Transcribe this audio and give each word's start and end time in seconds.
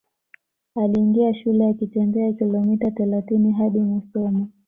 Aliingia 0.75 1.33
shule 1.33 1.67
akitembea 1.69 2.33
kilomita 2.33 2.91
thelathini 2.91 3.51
hadi 3.51 3.79
Musoma 3.79 4.47